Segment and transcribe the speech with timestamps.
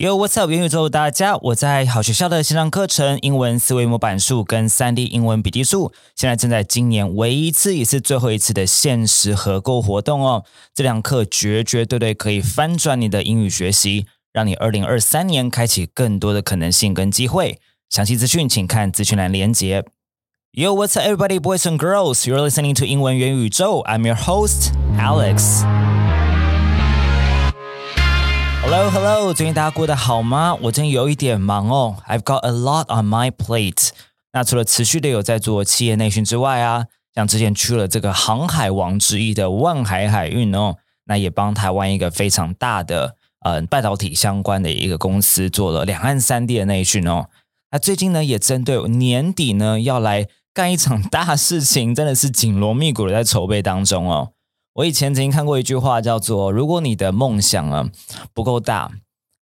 [0.00, 0.50] Yo, what's up？
[0.50, 10.44] 元宇宙大家，我在好学校的线上课程英文思维模板术跟三 D 英文笔记术，现在正在今年唯一一次也是最后一次的限时合购活动哦。
[10.74, 17.60] 这堂课绝绝对对可以翻转你的英语学习，让你二零二三年开启更多的可能性跟机会。
[17.90, 19.84] 详细资讯请看资讯栏连接。
[20.52, 22.26] Yo, what's up, everybody, boys and girls?
[22.26, 23.82] You're listening to 英文元宇宙。
[23.84, 25.62] I'm your host, Alex.
[28.74, 30.54] Hello, Hello，最近大家过得好吗？
[30.62, 33.90] 我真有一点忙哦，I've got a lot on my plate。
[34.32, 47.26] 那除了持续的有在做企业内训之外啊，像之前去了这个航海王之一的万海海运哦，那也帮台湾一个非常大的呃半导体相关的一个公司做了两岸三地的内训哦。
[47.72, 54.30] 那最近呢，也针对年底呢要来干一场大事情，真的是紧锣密鼓的在筹备当中哦。
[54.74, 57.90] 我以前曾经看过一句话，叫做“如果你的梦想啊
[58.32, 58.90] 不够大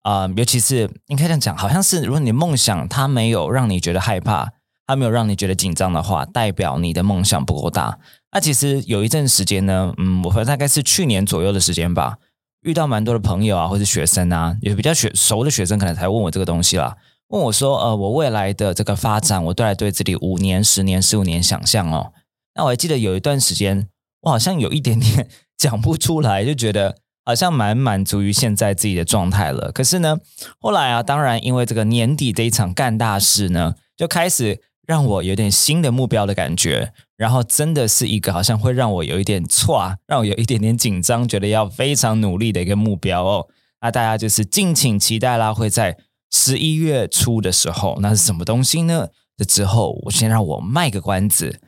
[0.03, 4.51] 啊，尤其是应该这样讲，好像是如果你的梦想它没有让你觉得害怕，
[4.89, 7.99] 它没有让你觉得紧张的话，代表你的梦想不够大。
[8.33, 12.17] 那其实有一阵时间呢，嗯，我大概是去年左右的时间吧，
[12.63, 16.97] 遇到蛮多的朋友啊，或是学生啊，有比较学熟的学生，可能才问我这个东西啦，
[17.29, 22.13] 问我说，呃，我未来的这个发展，我都来对自己五年、十年、十五年想象哦。
[22.57, 23.87] 那我还记得有一段时间。
[24.23, 29.71] 我好像有一点点 讲不出来，就觉得好像蛮满足于现在自己的状态了。
[29.73, 30.19] 可是呢，
[30.59, 36.93] 后来啊，当然因为这个年底这一场干大事呢，就开始让我有点新的目标的感觉。
[37.17, 43.47] 然后真的是一个好像会让我有一点错，让我有一点点紧张，觉得要非常努力的一个目标哦。
[43.83, 45.99] 那大家就是敬请期待啦，会在
[46.31, 49.09] 十一月初的时候，那是什么东西呢？
[49.37, 51.61] 这之后，我先让我卖个关子。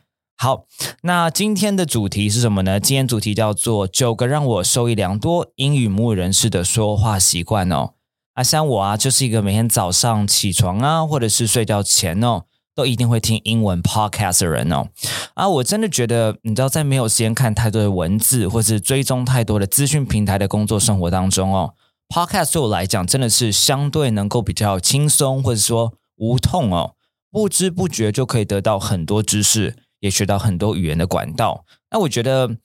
[0.43, 0.67] 好，
[1.03, 2.81] 那今天的主题是什么呢？
[2.81, 7.93] 今天主题叫做九个让我受益良多英语母语人士的说话习惯哦。
[8.35, 12.43] 啊，像我啊，就是一个每天早上起床啊，或者是睡觉前哦，
[12.75, 14.89] 都一定会听英文 podcast 的人哦。
[15.35, 21.75] 啊，我真的觉得，你知道，在没有时间看太多的文字，或是追踪太多的资讯平台的工作生活当中哦
[22.09, 26.95] ，podcast 对我来讲真的是相对能够比较轻松，或者说无痛哦，
[27.31, 29.77] 不知不觉就可以得到很多知识。
[30.03, 31.65] 也学到很多语言的管道。
[31.91, 32.57] 那我觉得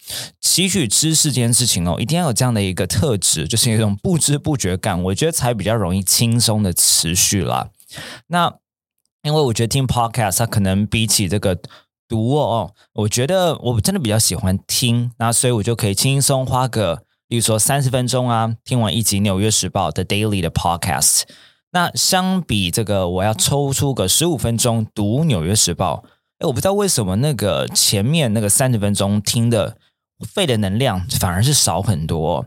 [0.42, 5.04] 吸取知识这件事情哦，一定要有这样的一个特质，就是一种不知不觉感。
[5.04, 7.70] 我觉得才比较容易轻松的持续啦。
[8.28, 8.56] 那
[9.24, 11.58] 因为我觉得听 podcast 它可能比起这个
[12.08, 15.12] 读哦，我觉得我真的比较喜欢听。
[15.20, 21.24] 那所以我就可以轻松花个，例如说三十分钟啊，听完一集《纽约时报》的 daily 的 podcast。
[21.72, 26.06] 那相比这个，我要抽出个十五分钟读《纽约时报》。
[26.40, 29.78] 哎，我不知道为什么那个前面那个三十分钟听的
[30.34, 32.46] 费的能量反而是少很多。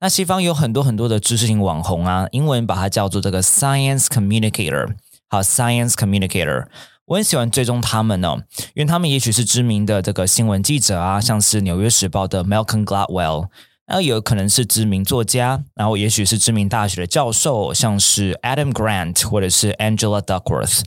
[0.00, 4.94] 那西方有很多很多的知识型网红啊，英文把它叫做这个 science communicator，
[5.28, 6.66] 好，science communicator，
[7.04, 8.42] 我很喜欢追踪他们哦，
[8.74, 13.48] 因为他们也许是知名的这个新闻记者啊，像是纽约时报的 Malcolm Gladwell。
[13.92, 20.82] 那有可能是知名作家，然后也许是知名大学的教授，像是 Adam Grant 或者是 Angela Duckworth。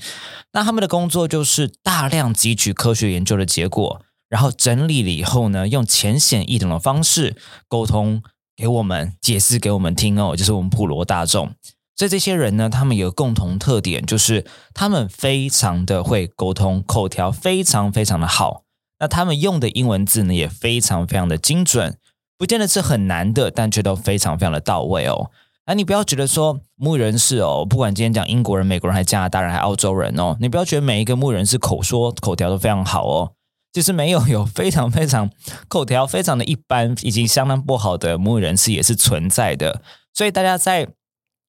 [0.54, 7.36] 那他们的工作就是大量汲取科学研究的结果，然后整理了以后呢，用浅显易懂的方式
[7.68, 8.24] 沟通
[8.56, 11.54] 给我们，解释给我们听哦，就是我们普罗大众。
[11.98, 18.64] 所以这些人呢，他们有共同特点，就是他们非常的会沟通，口条非常非常的好。
[19.00, 21.98] 那他们用的英文字呢，也非常非常的精准。
[22.38, 25.32] 不见得是很难的，但却都非常非常的到位哦。
[25.66, 33.32] 那你不要觉得说牧人士哦，不管今天讲英国人、美国人、还加拿大人、还澳洲人哦，你不要觉得每一个牧人士口说口条都非常好哦。
[33.72, 35.30] 其实没有，有非常非常
[35.70, 39.82] 口条非常的一般，已经相当不好的牧人士也是存在的。
[40.14, 40.90] 所以大家在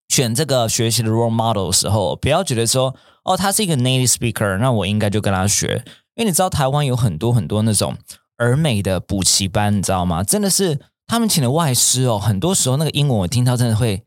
[0.09, 2.95] 选这个学习的 role model 的时候，不要觉得说
[3.25, 5.83] 哦，他是一个 native speaker，那我应该就跟他学。
[6.15, 7.97] 因为你知道台湾有很多很多那种。
[8.37, 10.23] 儿美的补习班，你知道吗？
[10.23, 12.19] 真的是他们请的外师哦。
[12.19, 14.05] 很多时候那个英文我听到真的会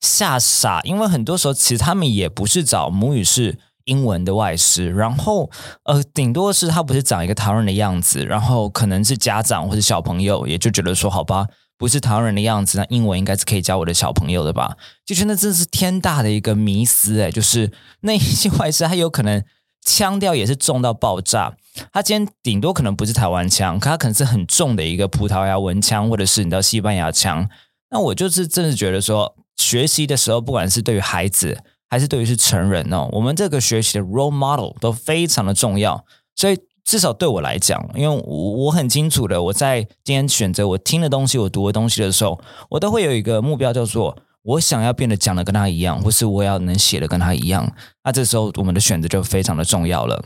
[0.00, 5.50] 吓傻，因为很多时候其实他们也不是找母语是英文的外师，然后
[5.84, 11.46] 呃，顶多是他不是长一个台湾人的样子，然后可能是家长或者小朋友也就觉得说，好吧，
[11.78, 14.76] 不是台湾人的样子，那英文应该是可以教我的小朋友的吧？
[15.04, 17.72] 就觉得真的是天大的一个迷思哎，就是
[18.02, 19.42] 那些外师他有可能
[19.84, 21.56] 腔调也是重到爆炸。
[21.92, 27.48] 他今天顶多可能不是台湾腔，可他可能是很重的一个葡萄牙文腔，或者是你知道西班牙腔。
[27.90, 36.04] 那我就是真的觉得说，学习的时候，不管是对于孩子还是对于是成人哦，我们这个学习的 role model 都非常的重要。
[36.36, 42.40] 所以至少对我来讲，因为我我很清楚的，我在今天选择我听的东西，我读的东西的时候，
[42.70, 47.70] 我都会有一个目标，叫做我想要变得讲的跟他一样，或是我要能写的跟他一样。
[48.04, 50.24] 那这时候我们的选择就非常的重要了。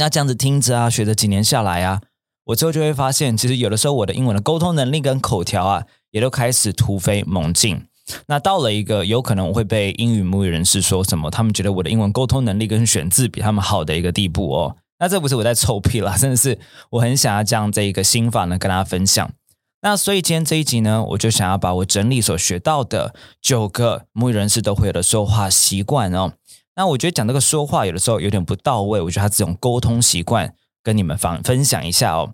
[0.00, 2.00] 那这样子听着啊，学着几年下来啊，
[2.46, 7.84] 我之后就会发现，其实有的时候我的英文的沟通能力跟口条啊，也都开始突飞猛进。
[8.26, 14.76] 那到了一个有可能我会被英语母语人士说什么，他们觉得我的英文沟通能力跟选字比他们好的一个地步哦。
[14.98, 16.58] 那这不是我在臭屁啦，真的是
[16.92, 19.30] 我很想要将这一个心法呢跟大家分享。
[19.82, 26.32] 那所以今天这一集呢，我就想要把我整理所学到的九个母语人士都会有的说话习惯哦。
[26.80, 30.54] 那我觉得讲这个说话有的时候有点不到位，我觉得他这种沟通习惯。
[30.82, 32.32] 跟你们分分享一下哦。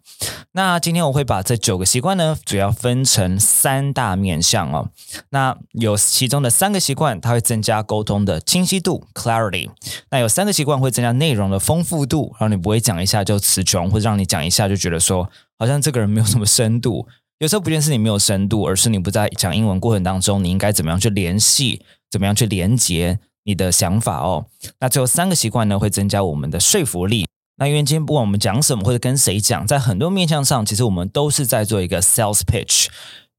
[0.53, 4.91] 那今天我会把这九个习惯呢，主要分成三大面向哦。
[5.31, 9.69] 那有其中的三个习惯，它会增加沟通的清晰度 （clarity）。
[10.13, 15.29] 那有三个习惯会增加内容的丰富度，让你不会讲一下就词穷，或者让你讲一下就觉得说
[15.59, 17.09] 好像这个人没有什么深度。
[17.39, 24.45] 有时候不见是你没有深度，而是你不在讲英文过程当中，你应该怎么样去联系，怎么样去连接你的想法哦。
[24.81, 27.27] 那最后三个习惯呢，会增加我们的说服力。
[27.57, 32.89] 那因为今天不管我们讲什么或者跟谁讲，在很多面向上，其实我们都是在做一个 sales pitch。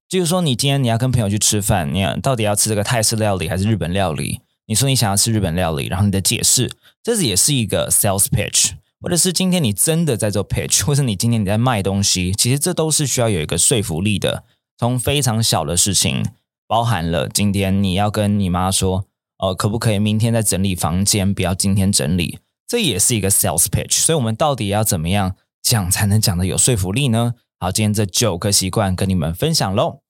[0.09, 4.39] 就是说，你今天你要跟朋友去吃饭，你到底要吃这个泰式料理还是日本料理？
[4.65, 6.71] 你说你想要吃日本料理，然后你的解释，
[7.04, 8.71] 这也是一个 sales pitch。
[9.00, 14.44] 或者是今天你真的在做 pitch，或者你今天你在卖东西，其实这都是需要有一个说服力的。
[14.77, 16.25] 从非常小的事情，
[16.68, 19.06] 包含了今天你要跟你妈说，
[19.39, 22.39] 呃，可不可以明天再整理房间，不要今天整理？
[22.68, 27.36] 这也是一个 sales pitch，所以我们到底要怎么样讲才能讲的有说服力呢？
[27.60, 30.01] 好，今天这九个习惯跟你们分享喽。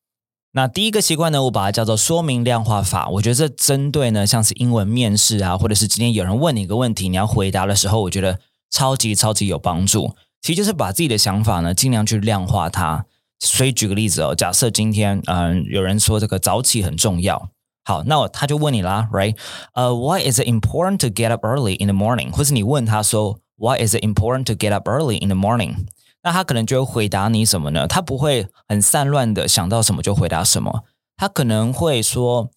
[0.54, 3.10] 那第一个习惯呢，我把它叫做说明量化法。
[3.10, 8.40] 我觉得这针对呢，像是英文面试啊，或者是今天有人问你一个问题，你要回答的时候，我觉得
[8.72, 10.16] 超级超级有帮助。
[10.42, 13.06] 其实就是把自己的想法呢，尽量去量化它。
[13.40, 17.52] 所以举个例子哦，假设今天嗯，有人说这个早起很重要。
[17.87, 19.37] 好，那我他就问你啦，right？
[19.75, 22.31] 呃，Why is it important to get up early in the morning？
[22.31, 25.87] 或是你问他说，Why is it important to get up early in the morning？
[26.23, 27.89] 那他可能就会回答你什么呢？
[27.89, 30.85] 他不会很散乱的想到什么就回答什么，
[31.17, 32.51] 他可能会说，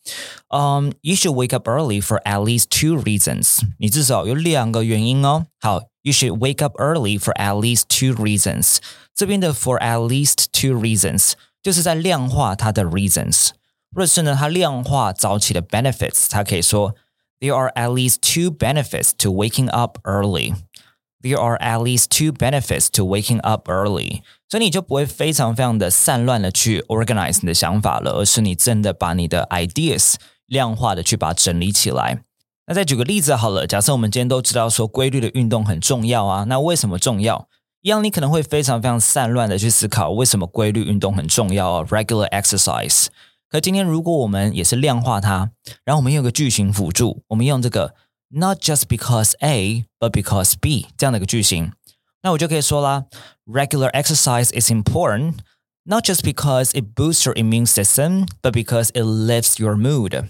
[0.50, 3.62] 嗯，You should wake up early for at least two reasons。
[3.80, 5.48] 你至少有两个原因哦。
[5.60, 8.78] 好，You should wake up early for at least two reasons。
[9.16, 11.32] 这边的 for at least two reasons
[11.64, 13.50] 就是在量化它的 reasons。
[13.95, 16.95] 若是呢，它量化早起的 benefits，它可以说
[17.41, 20.55] There are at least two benefits to waking up early.
[21.23, 24.23] There are at least two benefits to waking up early.
[24.49, 30.15] 所以你就不会非常非常的散乱的去 organize 你的想法了，而是你真的把你的 ideas
[30.47, 32.23] 量化的去把它整理起来。
[32.67, 37.49] 那再举个例子好了，假设我们今天都知道说规律的运动很重要啊，那为什么重要？
[37.83, 43.07] 一样，你可能会非常非常散乱的去思考为什么规律运动很重要啊，regular exercise。
[43.51, 45.51] 可今天，如果我们也是量化它，
[45.83, 47.97] 然后我们用个句型辅助，我们用这个
[48.29, 51.73] not just because A but because B 这样的一个句型，
[52.23, 53.07] 那我就可以说啦
[53.47, 55.39] ：Regular exercise is important
[55.83, 60.27] not just because it boosts your immune system but because it lifts your mood。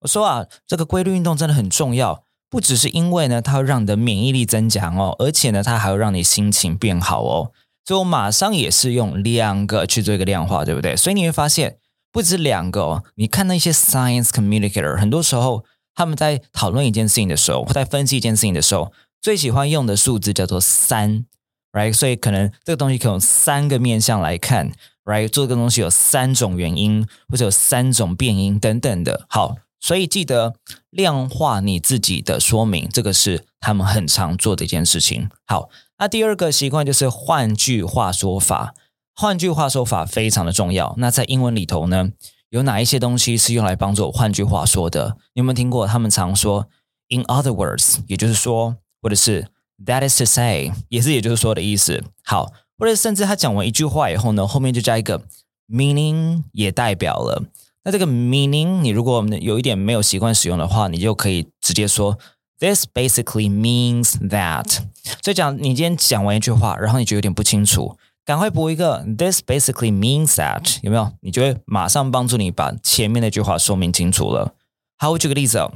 [0.00, 7.52] 我说啊，这个规律运动真的很重要，不只是因为呢，它会让你的免疫力增强哦，而且呢，它还会让你心情变好哦。
[7.84, 10.96] 所以我马上也是用两个去做一个量化，对不对？
[10.96, 11.76] 所以你会发现。
[12.12, 15.64] 不止两个哦，你看那些 science communicator，很多时候
[15.94, 21.24] 他们在讨论一件事情的时候，或在分析一件事情的时候，最喜欢用的数字叫做三
[21.72, 21.92] ，right？
[21.92, 24.72] 所以可能这个东西可以用三个面向来看
[25.04, 25.28] ，right？
[25.28, 29.26] 做这个东西有三种原因，或者有三种变因等等的。
[29.28, 30.54] 好，所以记得
[30.90, 35.28] 量化你自己的说明，这个是他们很常做的一件事情。
[35.46, 38.74] 好，那第二个习惯就是换句话说法。
[39.20, 40.94] 换句话说法非常的重要。
[40.96, 42.08] 那在英文里头呢，
[42.48, 45.18] 有哪一些东西是用来帮助换句话说的？
[45.34, 45.86] 你有没有听过？
[45.86, 46.66] 他们常说
[47.10, 49.48] “in other words”，也就是说，或者是
[49.84, 52.02] “that is to say”，也是也就是说的意思。
[52.24, 55.20] 好，或者甚至他讲完一句话以后呢，后面就加一个
[55.68, 57.42] “meaning”，也代表了。
[57.84, 62.18] 那这个 “meaning”，你如果有一点没有习惯使用的话，你就可以直接说
[62.58, 64.78] “this basically means that”。
[65.22, 67.98] 所以讲，你今天讲完一句话，然后你就有点不清楚。
[68.25, 71.11] 赶快补一个，This basically means that 有没有？
[71.21, 74.55] 你就会马上帮助你把前面那句话说明清楚了。
[74.97, 75.71] 好，我举个例子哦。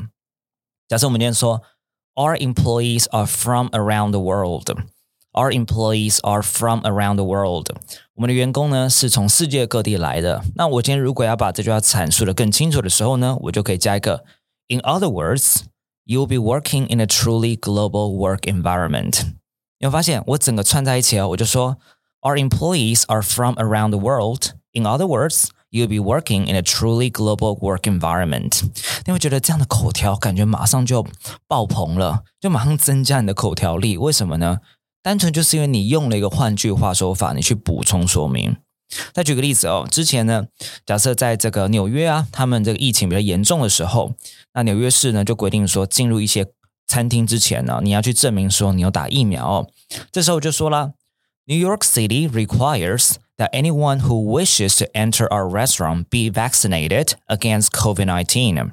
[0.88, 1.62] 假设我们今天说，
[2.16, 4.66] Our employees are from around the world.
[5.34, 7.68] Our employees are from around the world.
[8.16, 10.44] 我们的员工呢是从世界各地来的。
[10.56, 14.24] 那我今天如果要把这句话阐述的更清楚的时候呢，我就可以加一个
[14.70, 15.66] In other words,
[16.08, 19.34] you'll be working in a truly global work environment.
[19.78, 21.78] 有发现我整个串在一起哦，我就说。
[22.25, 24.55] Our employees are from around the world.
[24.73, 28.63] In other words, you'll be working in a truly global work environment。
[29.05, 31.07] 你会觉得这样的口条感觉马上就
[31.47, 33.99] 爆棚了，就马上增加你的口条力。
[33.99, 34.61] 为什么呢？
[35.03, 38.57] 单纯就是因为你用了一个换句话说法，你去补充说明。
[39.13, 40.47] 再举个例子哦，之前呢，
[40.87, 44.15] 假设在这个纽约啊，他们这个疫情比较严重的时候，
[44.55, 46.47] 那纽约市呢就规定说，进入一些
[46.87, 49.67] 餐厅之前呢，你要去证明说你有打疫苗。
[50.11, 50.93] 这时候就说了
[51.46, 57.72] ，New York City requires that anyone who wishes to enter our restaurant be vaccinated against
[57.72, 58.72] COVID-19。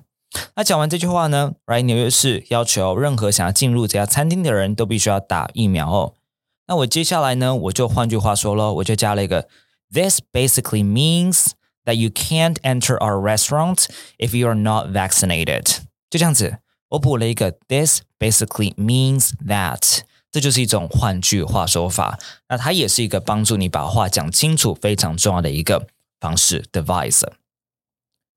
[0.55, 1.83] 那讲完这句话呢，Right？
[1.83, 6.15] 纽约市要求任何想要进入这家餐厅的人都必须要打疫苗哦。
[6.67, 9.49] 那我接下来呢，我就换句话说喽，我就加了一个。
[9.91, 11.53] This basically means
[11.85, 13.87] that you can't enter our restaurant
[14.19, 15.79] if you are not vaccinated。
[16.11, 20.01] 就这样子，我补了一个 This basically means that，
[20.32, 22.18] 这就是一种换句话说法。
[22.50, 25.88] 那它也是一个帮助你把话讲清楚非常重要的一个
[26.20, 27.24] 方式 device。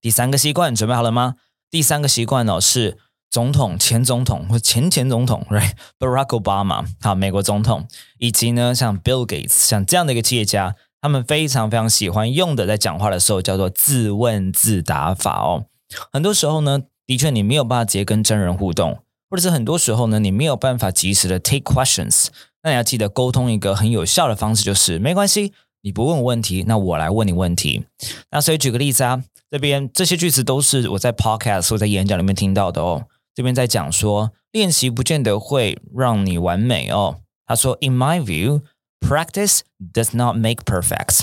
[0.00, 1.36] 第三个习惯准备好了吗？
[1.70, 2.98] 第三个习惯呢是
[3.30, 10.76] 总统、前总统或前前总统， Right？Barack Obama，好，美国总统，以及呢像 Bill Gates，像这样的一个企业家。
[11.00, 15.66] 他们非常非常喜欢用的，在讲话的时候叫做自问自答法哦。
[16.10, 19.03] 很多时候呢，的确你没有办法直接跟真人互动，
[19.34, 22.28] 或者是很多时候呢，你没有办法及时的 take questions。
[22.62, 27.84] 那你要记得沟通一个很有效的方式，就是没关系，你不问我问题，那我来问你问题。
[28.30, 33.06] 那所以举个例子啊，这边这些句子都是我在 podcast 或在演讲里面听到的哦。
[33.34, 37.16] 这边在讲说，练习不见得会让你完美哦。
[37.44, 38.60] 他说，In my view。
[39.00, 39.62] Practice
[39.92, 41.22] does not make perfect.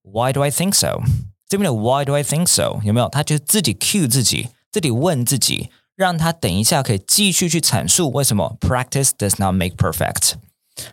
[0.00, 1.02] Why do I think so?
[1.46, 3.10] 这边的 Why do I think so 有没有？
[3.10, 10.33] 他就自己 cue 自己，自己问自己，让他等一下可以继续去阐述为什么 Practice does not make perfect。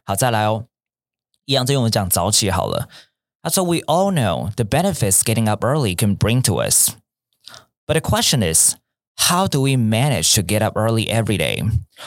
[0.05, 0.67] 好，再来哦，
[1.45, 2.89] 一样，这用我们讲早起好了。
[3.43, 6.91] 他说 We all know the benefits getting up early can bring to us,
[7.87, 8.77] but the question is.
[9.17, 11.65] How do we manage to get up early every day？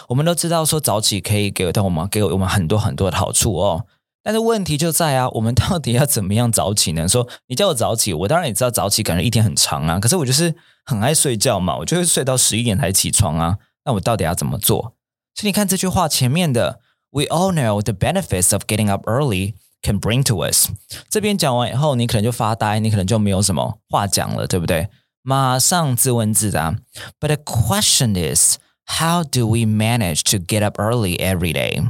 [0.10, 3.86] 我们都知道说早起可以给到我们给我们很多很多的好处哦。
[4.23, 7.07] 但是问题就在啊，我们到底要怎么样早起呢？
[7.09, 9.99] 说你叫我早起，我当然也知道早起感觉一天很长啊。
[9.99, 13.59] 可是我就是很爱睡觉嘛，我就会睡到十一点才起床啊。
[13.85, 14.95] 那我到底要怎么做？
[15.35, 20.69] 所以你看这句话前面的，We all know the benefits of getting up early can bring to us。
[21.09, 24.89] 这边讲完以后，你可能就发呆，你可能就没有什么话讲了，对不对？
[25.23, 26.77] 马上自问自答。
[27.19, 31.89] But the question is, how do we manage to get up early every day？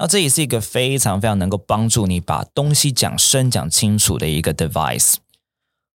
[0.00, 5.16] 那这也是一个非常非常能够帮助你把东西讲深讲清楚的一个 device。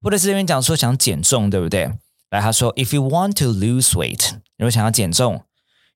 [0.02, 1.90] 或者是这边讲说想减重，对不对？
[2.30, 5.44] 来，他说，If you want to lose weight，如果想要减重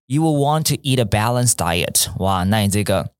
[0.05, 2.07] ，you will want to eat a balanced diet。
[2.19, 3.11] 哇，那你这个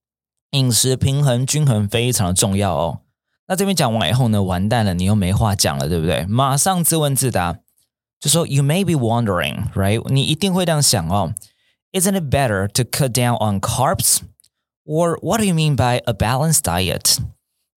[0.51, 3.01] 饮食平衡均衡非常的重要哦。
[3.50, 6.25] 那这边讲完以后呢，完蛋了，你又没话讲了，对不对？
[6.27, 7.58] 马上自问自答，
[8.22, 10.10] 就说 You may be wondering，right？
[10.10, 11.34] 你一定会这样想哦。
[11.91, 14.20] Isn't it better to cut down on carbs？
[14.87, 17.18] carbs？Or what do you mean by a balanced diet？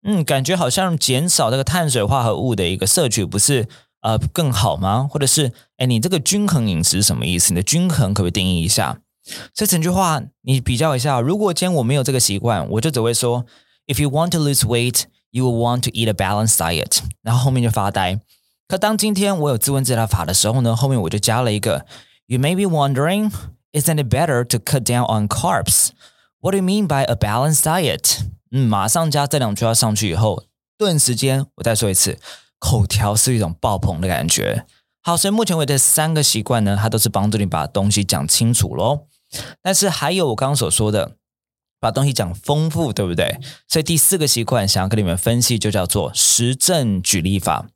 [0.03, 3.67] 嗯，感觉好像减少这个碳水化合物的一个摄取不是
[4.01, 5.07] 呃更好吗？
[5.09, 7.51] 或者是哎，你这个均衡饮食什么意思？
[7.51, 8.99] 你的均衡可不可以定义一下？
[9.53, 13.45] 这整句话你比较一下，如果今天我没有这个习惯，我就只会说，
[13.87, 16.99] If you want to lose weight, you will want to eat a balanced diet。
[17.23, 18.19] 然后后面就发呆。
[18.67, 21.85] 可当今天我有自问自答法的时候呢，后面我就加了一个，
[22.27, 23.31] You may be wondering,
[23.73, 25.27] isn't it better to cut down on
[26.42, 28.20] What do you mean by a balanced diet？
[28.50, 30.44] 嗯，马上加这两句话上去以后，
[30.78, 32.18] 顿时间我再说一次，
[32.58, 34.64] 口条是一种爆棚的感觉。
[35.02, 39.06] 好，所以目前为止三个习惯呢，它都是帮助你把东西讲清楚喽。
[39.60, 41.16] 但是还有我刚刚所说的，
[41.78, 43.38] 把东西讲丰富，对不对？
[43.68, 47.66] 所以第四个习惯想要跟你们分析，就叫做实证举例法。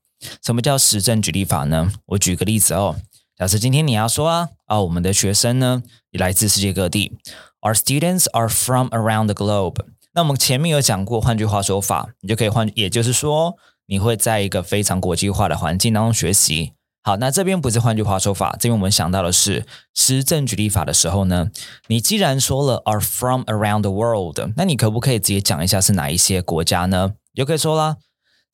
[0.42, 1.92] 什么叫实证举例法呢？
[2.06, 2.97] 我举个例子哦。
[3.37, 7.18] 假设今天你要说啊，啊，我们的学生呢，来自世界各地。
[7.63, 9.86] Our students are from around the globe。
[10.13, 13.55] 那我们前面有讲过，换句话说法，你就可以换，也就是说，
[13.86, 16.74] 你会在一个非常国际化的环境当中学习。
[17.01, 19.65] 好，那这边不是换句话说法，这边我们想到的是
[19.96, 21.50] 实证举例法的时候呢，
[21.88, 27.13] 你既然说了 are from around the world，那你可不可以直接讲一下是哪一些国家呢？
[27.34, 27.98] 你就可以说啦，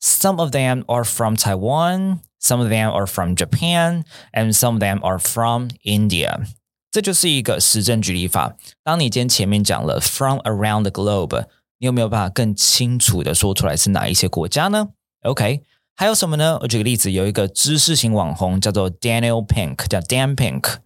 [0.00, 4.82] Some of them are from Taiwan, some of them are from Japan, and some of
[4.82, 6.46] them are from India。
[6.91, 8.57] 这就是一个实证举例法。
[8.83, 11.45] 当你今天前面讲了 from around the globe，
[11.79, 14.89] 你有没有办法更清楚的说出来是哪一些国家呢
[15.21, 15.63] ？OK，
[15.95, 16.59] 还有什么呢？
[16.61, 20.79] 我举个例子，有一个知识型网红叫做 Daniel Pink，叫 Dan Pink。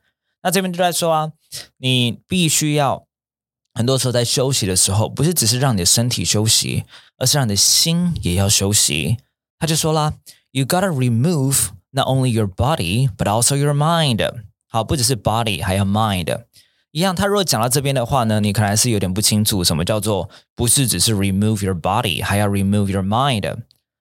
[0.44, 1.32] 那这边就在说啊，
[1.78, 3.08] 你必须要
[3.74, 6.84] 很多时候在休息的时候，不是只是让你的身体休息，
[7.18, 9.18] 而是让你的心也要休息。
[9.58, 10.14] 他就说啦
[10.52, 14.24] You gotta remove not only your body but also your mind。
[14.75, 16.45] 好，不只是 body，还有 mind。
[16.93, 23.59] 一样，他如果讲到这边的话呢，你可能还是有点不清楚什么叫做不是只是 remove your body，还要 remove your mind。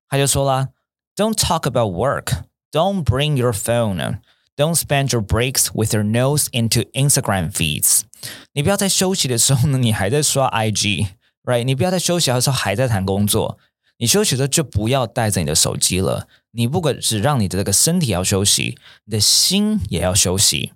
[0.07, 0.69] 他就说啦，
[1.15, 2.43] Don't talk about work.
[2.71, 4.19] Don't bring your phone.
[4.55, 8.01] Don't spend your breaks with your nose into Instagram feeds。
[8.53, 11.63] 你不要在休息的时候呢，你还在刷 IG，right？
[11.63, 13.57] 你不要在休息的时候还在谈工作。
[13.98, 16.28] 你休息的时候就不要带着你的手机了。
[16.52, 20.72] 你不管只让你的这个身体要休息，你的心也要休息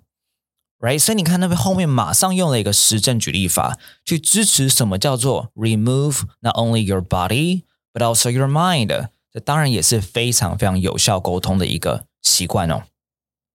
[0.79, 0.99] ，right？
[0.99, 9.09] 所以你看那边后面马上用了一个实证举例法去支持什么叫做 remove not only your body but also your mind。
[9.31, 12.83] 这当然也是非常非常有效沟通的一个习惯哦。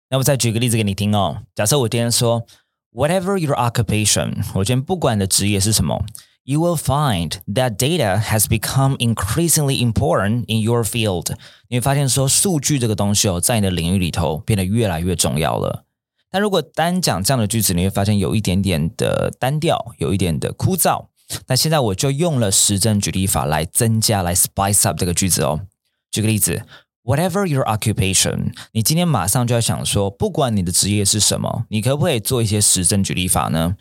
[0.09, 1.43] 那我再举个例子给你听哦。
[1.55, 2.47] 假设我今天说
[2.93, 6.07] ，whatever your occupation，我今天不管的职业是什么
[6.45, 11.35] ，you will find that data has become increasingly important in your field。
[11.69, 15.85] 你会发现说，数据这个东西哦，在你的领域里头变得越来越重要了。
[16.31, 21.07] 但如果单讲这样的句子，你会发现有一点点的单调，有一点的枯燥。
[21.47, 25.63] 那现在我就用了实证举例法来增加，来 spice up 这个句子哦。
[26.11, 26.63] 举个例子。
[27.07, 33.77] Whatever your occupation，你今天马上就要想说，不管你的职业是什么，你可不可以做一些实证举例法呢？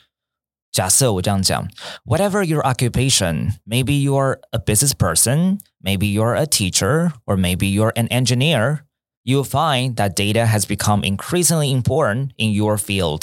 [0.73, 1.69] 假设我这样讲，
[2.05, 10.15] Whatever your occupation，maybe you're a business person，maybe you're a teacher，or maybe you're an engineer，you'll find that
[10.15, 13.23] data has become increasingly important in your field。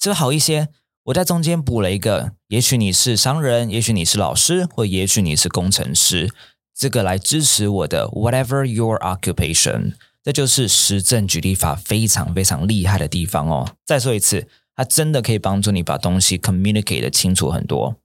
[0.00, 0.68] 是不是好一些？
[1.04, 6.30] 我在中间补了一个，也许你是商人，也许你是老师，或也许你是工程师。
[6.74, 13.74] 这个来支持我的 whatever your occupation，这就是实证举例法非常非常厉害的地方哦。
[13.84, 17.95] 再说一次， 它真的可以帮助你把东西 communicate 的清楚很多。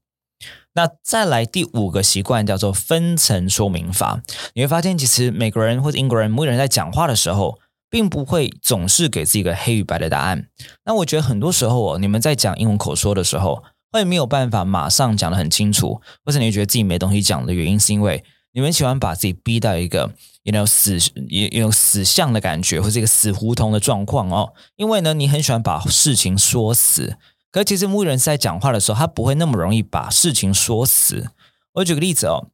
[0.74, 4.22] 那再来第五个习惯叫做分层说明法。
[4.54, 7.58] 你会发现，其实美国人或者英国人、某人在讲话的时候，
[7.90, 10.46] 并不会总是给自己一个黑与白的答案。
[10.84, 18.24] 那我觉得很多时候哦，你们在讲英文口说的时候，会没有办法马上讲的很清楚，或者你觉得自己没东西讲的原因，是因为。
[18.58, 20.10] 你们喜欢把自己逼到一个
[20.42, 24.52] ，you know 死，有有死相的感觉，或者一个死胡同的状况哦。
[24.74, 27.16] 因为呢，你很喜欢把事情说死。
[27.52, 31.28] 可其实牧人在讲话的时候，他不会那么容易把事情说死。
[31.74, 32.48] 我举个例子哦，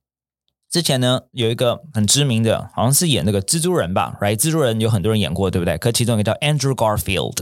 [0.71, 4.37] 之前呢有一个很知名的，好像是演那个蜘蛛人吧，right？
[4.37, 5.79] 蜘蛛人有很多人演过，对不对？
[5.79, 7.39] 可其中一个叫 Andrew Garfield。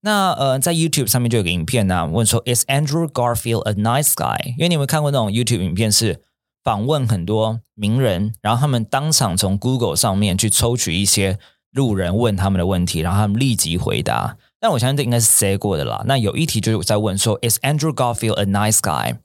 [0.00, 4.54] 那呃，在 YouTube 上面就有个影片呢，问说 Is Andrew Garfield a nice guy？
[4.56, 6.22] 因为你有没有看过那种 YouTube 影片是？
[6.62, 11.38] 访问很多名人，然后他们当场从 Google 上面去抽取一些
[11.70, 14.36] 路人问他们的问题，然后他们立即回答。
[14.58, 16.02] 但我相信这应该是 say 过的啦。
[16.06, 19.16] 那有一题就是在问说，Is Andrew Garfield a nice guy？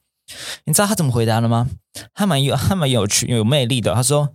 [0.63, 1.67] 你知道他怎么回答的吗？
[2.13, 3.93] 他蛮有，他蛮有趣、有魅力的。
[3.93, 4.29] 他说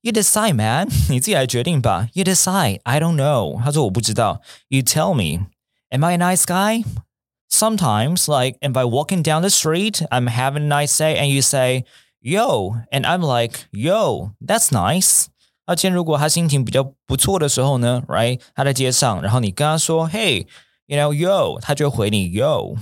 [0.00, 2.08] ，You decide, man，你自己来决定吧。
[2.14, 3.62] You decide, I don't know。
[3.62, 4.40] 他说我不知道。
[4.68, 5.46] You tell me,
[5.90, 6.84] Am I a nice guy?
[7.48, 11.42] Sometimes, like, if I walking down the street, I'm having a nice day, and you
[11.42, 11.84] say.
[12.25, 15.25] Yo, and I'm like, Yo, that's nice.
[15.65, 18.39] 而且如果他心情比较不错的时候呢，right？
[18.53, 22.75] 他在街上，然后你跟他说，Hey，you know yo，他就回你 yo。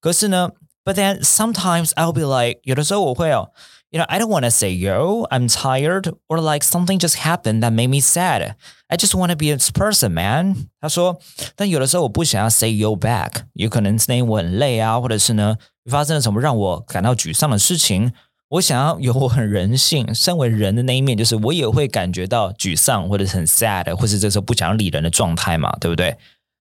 [0.00, 0.50] 可是呢，
[0.84, 3.50] but then sometimes I'll be like，有的时候我会哦，
[3.90, 7.72] you know I don't want to say yo, I'm tired, or like something just happened that
[7.72, 8.54] made me sad.
[8.86, 10.68] I just want to be a person, man。
[10.80, 11.18] 他说，
[11.56, 15.56] 但有的时候我不想要 say yo back，有可能是因为我很累啊，或者是呢
[15.90, 18.12] 发生了什么让我感到沮丧的事情。
[18.51, 26.17] 我想要有我很人性， 身为人的那一面，就是我也会感觉到沮丧，或者是很 sad，或是这时候不想理人的状态嘛，对不对？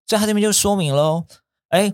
[0.06, 1.24] 所以他这边就说明喽，
[1.70, 1.92] 哎，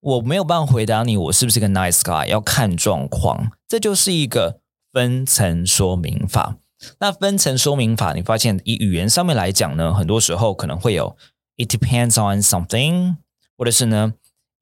[0.00, 4.60] 我没有办法回答你，我是不是个 nice guy，要看状况，这就是一个
[4.92, 6.56] 分层说明法。
[7.00, 11.16] 那分层说明法，你发现以语言上面来讲呢，很多时候可能会有
[11.56, 13.16] it depends on something，
[13.56, 14.14] 或者是呢。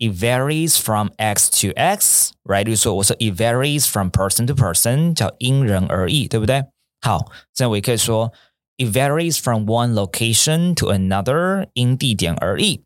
[0.03, 2.65] It varies from X to X，right？
[2.65, 6.65] 就是说，我说 it varies from person to person，叫因人而异，对不对？
[7.01, 8.33] 好，这样我也可以说
[8.79, 12.85] it varies from one location to another，因地点而异。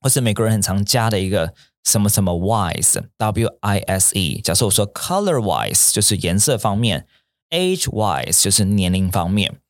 [0.00, 1.52] 或是美国人很常加的一个
[1.84, 4.40] 什么什么 wise，W I S E。
[4.40, 7.06] 假设我说 color wise，就是颜色方面
[7.50, 9.60] ；age wise，就是年龄方面。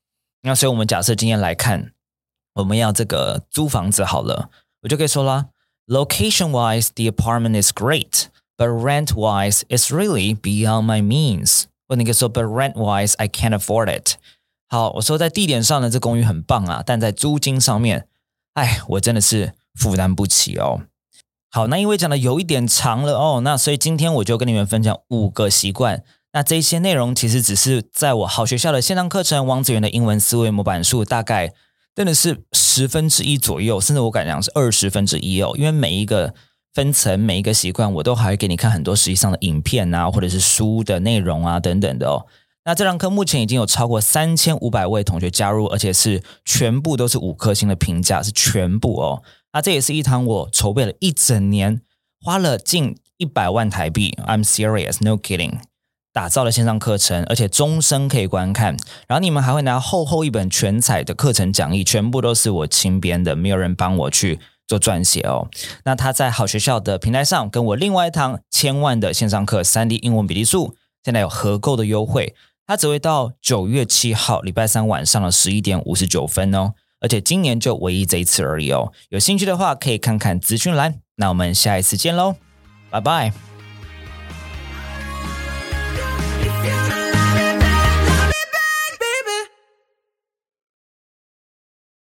[0.42, 1.92] 那所以我们假设今天来看，
[2.54, 4.50] 我们要这个租房子好了，
[4.82, 5.48] 我就可以说啦。
[5.90, 11.64] Location wise, the apartment is great, but rent wise, it's really beyond my means.
[11.88, 14.16] 或你可以说，but rent wise, I can't afford it.
[14.68, 18.06] 好，我说在地点上呢，这公寓很棒啊，但在租金上面，
[18.52, 20.82] 哎，我真的是负担不起哦。
[21.50, 31.54] 好，那因为讲的有一点长了哦，那所以今天我就跟你们分享五个习惯，那这些内容其实只是在我好学校的线上课程《王子源的英文思维模板术》，大概
[31.98, 35.52] 真的是十分之一左右，甚至我敢讲是二十分之一哦。
[35.58, 36.32] 因为每一个
[36.72, 42.24] 分层、每一个习惯，我都还会给你看很多实际上的影片啊，或者是书的内容啊等等的哦。
[42.64, 49.24] 那这堂课目前已经有超过三千五百位同学加入，而且是全部都是五颗星的评价，是全部哦。
[49.52, 51.80] 那这也是一堂我筹备了一整年，
[52.20, 55.58] 花了近一百万台币，I'm serious, no kidding。
[56.18, 58.76] 打造了线上课程，而且终身可以观看。
[59.06, 65.48] 然后你们还会拿厚厚一本全彩的课程讲义，全部都是我亲编的，没有人帮我去做撰写哦。
[65.84, 70.70] 那他在好学校的平台上，跟我另外一堂千万的线上课《三 D 英文比例数》，
[71.04, 72.34] 现在有合购的优惠，
[72.66, 76.72] 它只会到九月七号礼拜三晚上的十一点五十九分哦。
[77.00, 78.92] 而且今年就唯一这一次而已哦。
[79.10, 80.96] 有兴趣的话，可以看看资讯栏。
[81.14, 82.34] 那我们下一次见喽，
[82.90, 83.47] 拜拜。